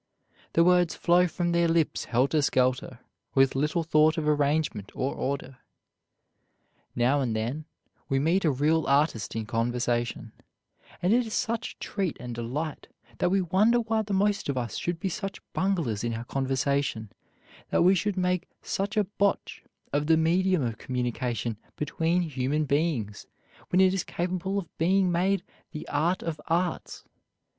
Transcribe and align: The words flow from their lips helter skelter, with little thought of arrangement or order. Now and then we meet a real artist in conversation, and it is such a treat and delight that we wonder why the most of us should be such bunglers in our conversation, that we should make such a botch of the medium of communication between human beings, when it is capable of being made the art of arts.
The 0.53 0.63
words 0.63 0.95
flow 0.95 1.27
from 1.27 1.51
their 1.51 1.67
lips 1.67 2.05
helter 2.05 2.41
skelter, 2.41 3.01
with 3.35 3.53
little 3.53 3.83
thought 3.83 4.17
of 4.17 4.27
arrangement 4.27 4.91
or 4.95 5.13
order. 5.13 5.59
Now 6.95 7.21
and 7.21 7.35
then 7.35 7.65
we 8.09 8.17
meet 8.17 8.43
a 8.43 8.49
real 8.49 8.87
artist 8.87 9.35
in 9.35 9.45
conversation, 9.45 10.31
and 11.03 11.13
it 11.13 11.27
is 11.27 11.35
such 11.35 11.73
a 11.73 11.77
treat 11.77 12.17
and 12.19 12.33
delight 12.33 12.87
that 13.19 13.29
we 13.29 13.43
wonder 13.43 13.77
why 13.77 14.01
the 14.01 14.15
most 14.15 14.49
of 14.49 14.57
us 14.57 14.75
should 14.75 14.99
be 14.99 15.07
such 15.07 15.39
bunglers 15.53 16.03
in 16.03 16.15
our 16.15 16.25
conversation, 16.25 17.11
that 17.69 17.83
we 17.83 17.93
should 17.93 18.17
make 18.17 18.47
such 18.63 18.97
a 18.97 19.03
botch 19.03 19.63
of 19.93 20.07
the 20.07 20.17
medium 20.17 20.63
of 20.63 20.79
communication 20.79 21.57
between 21.75 22.23
human 22.23 22.65
beings, 22.65 23.27
when 23.69 23.79
it 23.79 23.93
is 23.93 24.03
capable 24.03 24.57
of 24.57 24.77
being 24.79 25.11
made 25.11 25.43
the 25.73 25.87
art 25.89 26.23
of 26.23 26.41
arts. 26.47 27.03